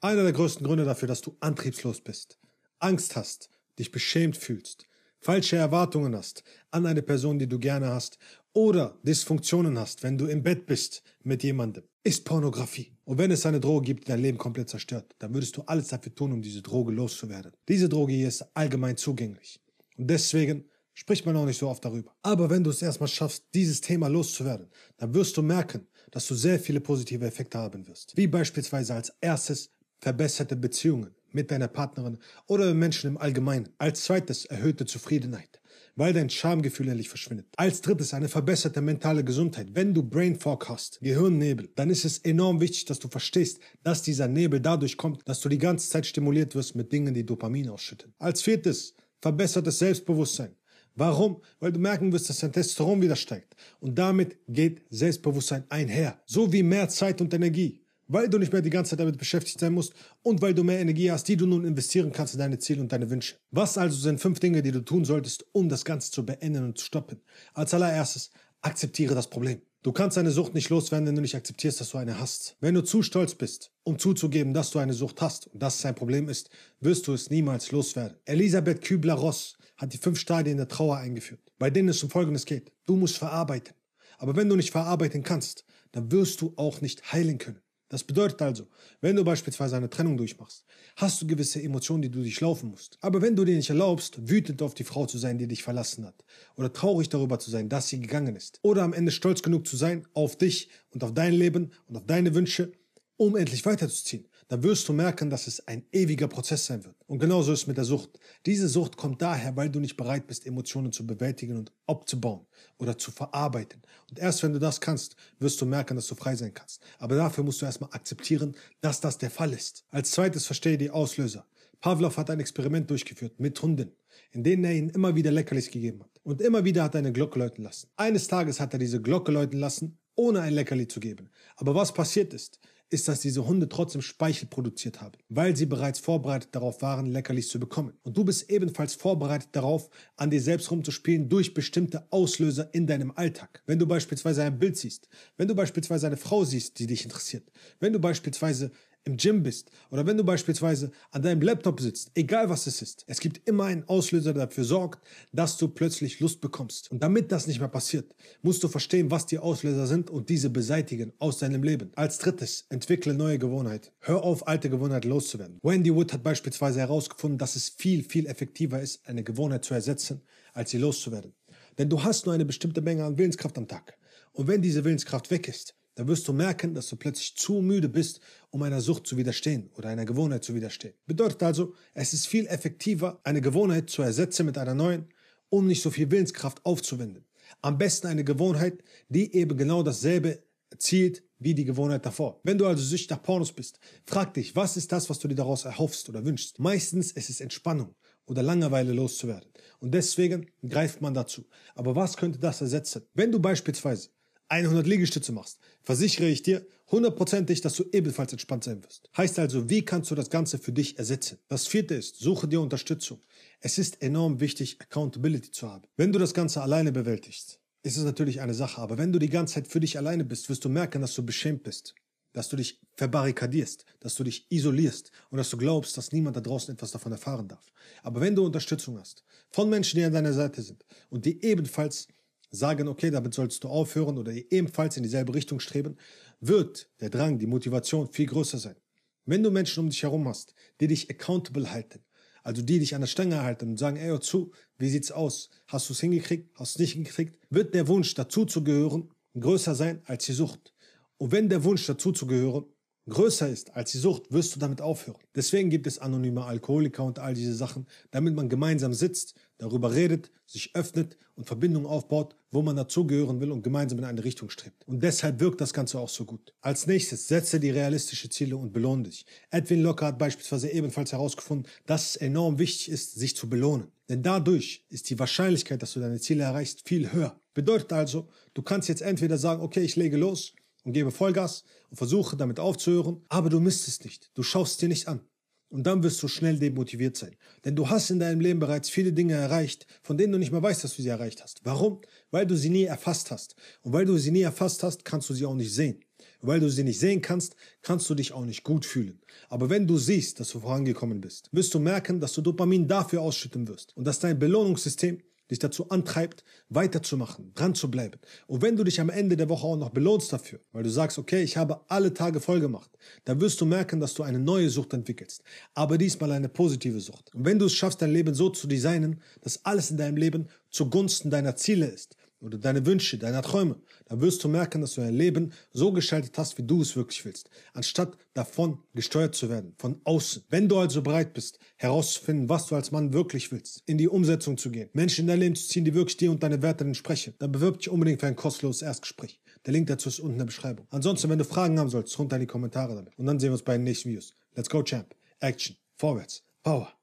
[0.00, 2.38] Einer der größten Gründe dafür, dass du antriebslos bist,
[2.78, 3.50] Angst hast,
[3.80, 4.86] dich beschämt fühlst,
[5.18, 8.16] falsche Erwartungen hast an eine Person, die du gerne hast
[8.52, 12.92] oder Dysfunktionen hast, wenn du im Bett bist mit jemandem, ist Pornografie.
[13.06, 15.88] Und wenn es eine Droge gibt, die dein Leben komplett zerstört, dann würdest du alles
[15.88, 17.50] dafür tun, um diese Droge loszuwerden.
[17.66, 19.60] Diese Droge hier ist allgemein zugänglich.
[19.96, 22.14] Und deswegen spricht man auch nicht so oft darüber.
[22.22, 26.36] Aber wenn du es erstmal schaffst, dieses Thema loszuwerden, dann wirst du merken, dass du
[26.36, 28.16] sehr viele positive Effekte haben wirst.
[28.16, 29.70] Wie beispielsweise als erstes
[30.00, 33.68] verbesserte Beziehungen mit deiner Partnerin oder Menschen im Allgemeinen.
[33.78, 35.60] Als zweites erhöhte Zufriedenheit,
[35.96, 37.46] weil dein Schamgefühl endlich verschwindet.
[37.56, 39.68] Als drittes eine verbesserte mentale Gesundheit.
[39.72, 44.02] Wenn du Brain Fog hast, Gehirnnebel, dann ist es enorm wichtig, dass du verstehst, dass
[44.02, 47.68] dieser Nebel dadurch kommt, dass du die ganze Zeit stimuliert wirst mit Dingen, die Dopamin
[47.68, 48.14] ausschütten.
[48.18, 50.54] Als viertes verbessertes Selbstbewusstsein.
[50.94, 51.42] Warum?
[51.60, 53.54] Weil du merken wirst, dass dein Testosteron wieder steigt.
[53.78, 56.20] Und damit geht Selbstbewusstsein einher.
[56.26, 59.60] So wie mehr Zeit und Energie weil du nicht mehr die ganze Zeit damit beschäftigt
[59.60, 62.58] sein musst und weil du mehr Energie hast, die du nun investieren kannst in deine
[62.58, 63.36] Ziele und deine Wünsche.
[63.50, 66.78] Was also sind fünf Dinge, die du tun solltest, um das Ganze zu beenden und
[66.78, 67.20] zu stoppen?
[67.54, 69.62] Als allererstes, akzeptiere das Problem.
[69.82, 72.56] Du kannst eine Sucht nicht loswerden, wenn du nicht akzeptierst, dass du eine hast.
[72.60, 75.86] Wenn du zu stolz bist, um zuzugeben, dass du eine Sucht hast und dass es
[75.86, 78.18] ein Problem ist, wirst du es niemals loswerden.
[78.24, 82.72] Elisabeth Kübler-Ross hat die fünf Stadien der Trauer eingeführt, bei denen es um Folgendes geht.
[82.86, 83.74] Du musst verarbeiten.
[84.18, 87.60] Aber wenn du nicht verarbeiten kannst, dann wirst du auch nicht heilen können.
[87.88, 88.66] Das bedeutet also,
[89.00, 90.64] wenn du beispielsweise eine Trennung durchmachst,
[90.96, 92.98] hast du gewisse Emotionen, die du durchlaufen musst.
[93.00, 96.04] Aber wenn du dir nicht erlaubst, wütend auf die Frau zu sein, die dich verlassen
[96.04, 96.24] hat,
[96.56, 99.76] oder traurig darüber zu sein, dass sie gegangen ist, oder am Ende stolz genug zu
[99.76, 102.72] sein auf dich und auf dein Leben und auf deine Wünsche,
[103.16, 106.96] um endlich weiterzuziehen, dann wirst du merken, dass es ein ewiger Prozess sein wird.
[107.06, 108.18] Und genauso ist es mit der Sucht.
[108.46, 112.46] Diese Sucht kommt daher, weil du nicht bereit bist, Emotionen zu bewältigen und abzubauen
[112.78, 113.82] oder zu verarbeiten.
[114.10, 116.82] Und erst wenn du das kannst, wirst du merken, dass du frei sein kannst.
[116.98, 119.84] Aber dafür musst du erstmal akzeptieren, dass das der Fall ist.
[119.90, 121.46] Als zweites verstehe die Auslöser.
[121.80, 123.92] Pavlov hat ein Experiment durchgeführt mit Hunden,
[124.32, 126.20] in denen er ihnen immer wieder Leckerlis gegeben hat.
[126.24, 127.88] Und immer wieder hat er eine Glocke läuten lassen.
[127.96, 131.30] Eines Tages hat er diese Glocke läuten lassen, ohne ein Leckerli zu geben.
[131.56, 132.58] Aber was passiert ist,
[132.90, 137.48] ist, dass diese Hunde trotzdem Speichel produziert haben, weil sie bereits vorbereitet darauf waren, Leckerlis
[137.48, 137.92] zu bekommen.
[138.02, 143.12] Und du bist ebenfalls vorbereitet darauf, an dir selbst rumzuspielen durch bestimmte Auslöser in deinem
[143.14, 143.62] Alltag.
[143.66, 147.50] Wenn du beispielsweise ein Bild siehst, wenn du beispielsweise eine Frau siehst, die dich interessiert,
[147.80, 148.70] wenn du beispielsweise
[149.08, 153.04] im Gym bist oder wenn du beispielsweise an deinem Laptop sitzt, egal was es ist,
[153.06, 156.90] es gibt immer einen Auslöser, der dafür sorgt, dass du plötzlich Lust bekommst.
[156.92, 160.50] Und damit das nicht mehr passiert, musst du verstehen, was die Auslöser sind und diese
[160.50, 161.90] beseitigen aus deinem Leben.
[161.96, 163.90] Als drittes, entwickle neue Gewohnheiten.
[164.00, 165.58] Hör auf, alte Gewohnheiten loszuwerden.
[165.62, 170.20] Wendy Wood hat beispielsweise herausgefunden, dass es viel, viel effektiver ist, eine Gewohnheit zu ersetzen,
[170.52, 171.32] als sie loszuwerden.
[171.78, 173.96] Denn du hast nur eine bestimmte Menge an Willenskraft am Tag.
[174.32, 177.88] Und wenn diese Willenskraft weg ist, dann wirst du merken, dass du plötzlich zu müde
[177.88, 178.20] bist,
[178.50, 180.94] um einer Sucht zu widerstehen oder einer Gewohnheit zu widerstehen.
[181.06, 185.08] Bedeutet also, es ist viel effektiver, eine Gewohnheit zu ersetzen mit einer neuen,
[185.48, 187.24] um nicht so viel Willenskraft aufzuwenden.
[187.62, 192.38] Am besten eine Gewohnheit, die eben genau dasselbe erzielt wie die Gewohnheit davor.
[192.44, 195.34] Wenn du also süchtig nach Pornos bist, frag dich, was ist das, was du dir
[195.34, 196.60] daraus erhoffst oder wünschst?
[196.60, 199.50] Meistens ist es Entspannung oder Langeweile loszuwerden.
[199.80, 201.44] Und deswegen greift man dazu.
[201.74, 203.02] Aber was könnte das ersetzen?
[203.14, 204.10] Wenn du beispielsweise
[204.48, 209.10] 100 Liegestütze machst, versichere ich dir hundertprozentig, dass du ebenfalls entspannt sein wirst.
[209.16, 211.38] Heißt also, wie kannst du das Ganze für dich ersetzen?
[211.48, 213.20] Das vierte ist, suche dir Unterstützung.
[213.60, 215.86] Es ist enorm wichtig, Accountability zu haben.
[215.96, 219.30] Wenn du das Ganze alleine bewältigst, ist es natürlich eine Sache, aber wenn du die
[219.30, 221.94] ganze Zeit für dich alleine bist, wirst du merken, dass du beschämt bist,
[222.32, 226.40] dass du dich verbarrikadierst, dass du dich isolierst und dass du glaubst, dass niemand da
[226.40, 227.72] draußen etwas davon erfahren darf.
[228.02, 232.08] Aber wenn du Unterstützung hast von Menschen, die an deiner Seite sind und die ebenfalls
[232.50, 235.96] sagen, okay, damit sollst du aufhören oder ebenfalls in dieselbe Richtung streben,
[236.40, 238.76] wird der Drang, die Motivation viel größer sein.
[239.24, 242.04] Wenn du Menschen um dich herum hast, die dich accountable halten,
[242.42, 245.50] also die dich an der Stange halten und sagen, ey, hör zu, wie sieht's aus?
[245.66, 246.50] Hast du es hingekriegt?
[246.54, 247.38] Hast du es nicht hingekriegt?
[247.50, 250.72] Wird der Wunsch, dazu zu gehören, größer sein als die Sucht.
[251.18, 252.64] Und wenn der Wunsch, dazu zu gehören,
[253.08, 255.18] größer ist als die Sucht, wirst du damit aufhören.
[255.34, 260.30] Deswegen gibt es anonyme Alkoholiker und all diese Sachen, damit man gemeinsam sitzt, darüber redet,
[260.46, 264.86] sich öffnet und Verbindungen aufbaut, wo man dazugehören will und gemeinsam in eine Richtung strebt.
[264.86, 266.54] Und deshalb wirkt das Ganze auch so gut.
[266.60, 269.26] Als nächstes setze die realistische Ziele und belohne dich.
[269.50, 273.88] Edwin Locker hat beispielsweise ebenfalls herausgefunden, dass es enorm wichtig ist, sich zu belohnen.
[274.08, 277.38] Denn dadurch ist die Wahrscheinlichkeit, dass du deine Ziele erreichst, viel höher.
[277.52, 280.54] Bedeutet also, du kannst jetzt entweder sagen, okay, ich lege los
[280.88, 284.30] und gebe Vollgas und versuche damit aufzuhören, aber du misst es nicht.
[284.32, 285.20] Du schaust dir nicht an.
[285.68, 287.36] Und dann wirst du schnell demotiviert sein.
[287.66, 290.62] Denn du hast in deinem Leben bereits viele Dinge erreicht, von denen du nicht mehr
[290.62, 291.60] weißt, dass du sie erreicht hast.
[291.64, 292.00] Warum?
[292.30, 293.54] Weil du sie nie erfasst hast.
[293.82, 296.02] Und weil du sie nie erfasst hast, kannst du sie auch nicht sehen.
[296.40, 299.20] Weil du sie nicht sehen kannst, kannst du dich auch nicht gut fühlen.
[299.50, 303.20] Aber wenn du siehst, dass du vorangekommen bist, wirst du merken, dass du Dopamin dafür
[303.20, 305.20] ausschütten wirst und dass dein Belohnungssystem
[305.50, 308.18] dich dazu antreibt, weiterzumachen, dran zu bleiben.
[308.46, 311.18] Und wenn du dich am Ende der Woche auch noch belohnst dafür, weil du sagst,
[311.18, 312.90] okay, ich habe alle Tage voll gemacht,
[313.24, 315.42] dann wirst du merken, dass du eine neue Sucht entwickelst.
[315.74, 317.34] Aber diesmal eine positive Sucht.
[317.34, 320.48] Und wenn du es schaffst, dein Leben so zu designen, dass alles in deinem Leben
[320.70, 323.76] zugunsten deiner Ziele ist, oder deine Wünsche, deine Träume,
[324.06, 327.24] dann wirst du merken, dass du dein Leben so gestaltet hast, wie du es wirklich
[327.24, 330.44] willst, anstatt davon gesteuert zu werden, von außen.
[330.48, 334.56] Wenn du also bereit bist, herauszufinden, was du als Mann wirklich willst, in die Umsetzung
[334.56, 337.34] zu gehen, Menschen in dein Leben zu ziehen, die wirklich dir und deine Werte entsprechen,
[337.38, 339.40] dann bewirb dich unbedingt für ein kostenloses Erstgespräch.
[339.66, 340.86] Der Link dazu ist unten in der Beschreibung.
[340.90, 343.18] Ansonsten, wenn du Fragen haben sollst, runter in die Kommentare damit.
[343.18, 344.34] Und dann sehen wir uns bei den nächsten Videos.
[344.54, 345.14] Let's go, Champ.
[345.40, 345.76] Action.
[345.96, 346.42] Vorwärts.
[346.62, 346.97] Power.